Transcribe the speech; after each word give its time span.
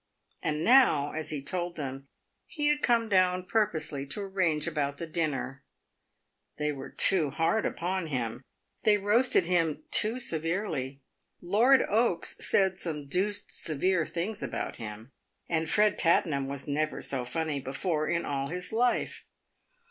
And 0.41 0.63
now, 0.63 1.11
as 1.11 1.29
he 1.29 1.43
told 1.43 1.75
them, 1.75 2.07
he 2.47 2.69
had 2.69 2.81
come 2.81 3.07
down 3.07 3.45
purposely 3.45 4.07
to 4.07 4.21
arrange 4.21 4.65
about 4.65 4.97
the 4.97 5.05
dinner. 5.05 5.63
PAVED 6.57 6.75
WITH 6.75 6.77
GOLD. 6.93 6.97
275 6.97 7.29
They 7.29 7.29
were 7.29 7.29
too 7.29 7.37
hard 7.37 7.65
upon 7.67 8.07
him. 8.07 8.41
They 8.81 8.97
roasted 8.97 9.45
him 9.45 9.83
too 9.91 10.19
severely. 10.19 11.01
Lord 11.39 11.83
Oaks 11.83 12.35
said 12.39 12.79
some 12.79 13.05
deuced 13.05 13.51
severe 13.51 14.07
things 14.07 14.41
about 14.41 14.77
him, 14.77 15.11
and 15.47 15.67
Ered 15.67 15.99
Tattenham 15.99 16.47
was 16.47 16.67
never 16.67 17.03
so 17.03 17.23
funny 17.23 17.61
before 17.61 18.07
in 18.07 18.25
all 18.25 18.47
his 18.47 18.73
life. 18.73 19.23